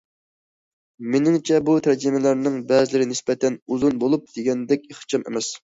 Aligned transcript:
مېنىڭچە 1.15 1.59
بۇ 1.67 1.75
تەرجىمىلەرنىڭ 1.89 2.59
بەزىلىرى 2.73 3.09
نىسبەتەن 3.13 3.61
ئۇزۇن 3.67 4.05
بولۇپ، 4.07 4.31
دېگەندەك 4.41 4.93
ئىخچام 4.95 5.29
ئەمەس. 5.33 5.59